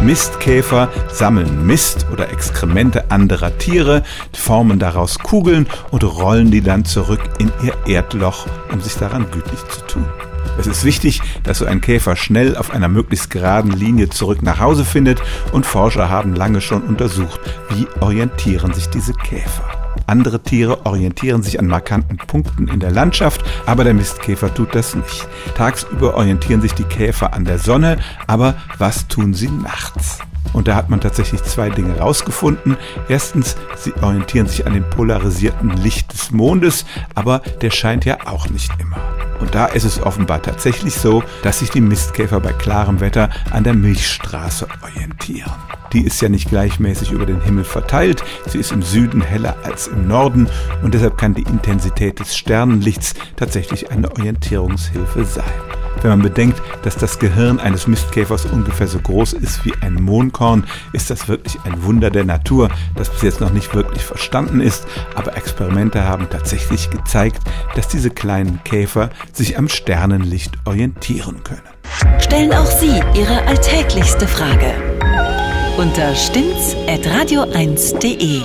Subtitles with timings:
[0.00, 7.20] Mistkäfer sammeln Mist oder Exkremente anderer Tiere, formen daraus Kugeln und rollen die dann zurück
[7.38, 10.06] in ihr Erdloch, um sich daran gütlich zu tun.
[10.58, 14.60] Es ist wichtig, dass so ein Käfer schnell auf einer möglichst geraden Linie zurück nach
[14.60, 15.20] Hause findet
[15.52, 17.40] und Forscher haben lange schon untersucht,
[17.70, 19.87] wie orientieren sich diese Käfer.
[20.08, 24.94] Andere Tiere orientieren sich an markanten Punkten in der Landschaft, aber der Mistkäfer tut das
[24.94, 25.28] nicht.
[25.54, 30.20] Tagsüber orientieren sich die Käfer an der Sonne, aber was tun sie nachts?
[30.58, 32.76] Und da hat man tatsächlich zwei Dinge rausgefunden.
[33.08, 36.84] Erstens, sie orientieren sich an dem polarisierten Licht des Mondes,
[37.14, 38.96] aber der scheint ja auch nicht immer.
[39.38, 43.62] Und da ist es offenbar tatsächlich so, dass sich die Mistkäfer bei klarem Wetter an
[43.62, 45.52] der Milchstraße orientieren.
[45.92, 49.86] Die ist ja nicht gleichmäßig über den Himmel verteilt, sie ist im Süden heller als
[49.86, 50.48] im Norden
[50.82, 55.77] und deshalb kann die Intensität des Sternenlichts tatsächlich eine Orientierungshilfe sein.
[56.02, 60.64] Wenn man bedenkt, dass das Gehirn eines Mistkäfers ungefähr so groß ist wie ein Mohnkorn,
[60.92, 64.86] ist das wirklich ein Wunder der Natur, das bis jetzt noch nicht wirklich verstanden ist,
[65.14, 67.42] aber Experimente haben tatsächlich gezeigt,
[67.74, 71.62] dass diese kleinen Käfer sich am Sternenlicht orientieren können.
[72.20, 74.74] Stellen auch Sie Ihre alltäglichste Frage
[75.78, 78.42] unter stimmtz.radio1.de.